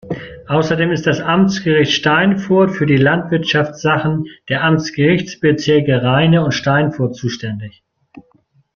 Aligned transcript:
Außerdem 0.47 0.89
ist 0.91 1.05
das 1.05 1.19
Amtsgericht 1.21 1.91
Steinfurt 1.93 2.71
für 2.71 2.87
die 2.87 2.97
Landwirtschaftssachen 2.97 4.25
der 4.49 4.63
Amtsgerichtsbezirke 4.63 6.01
Rheine 6.01 6.43
und 6.43 6.53
Steinfurt 6.53 7.15
zuständig. 7.15 7.83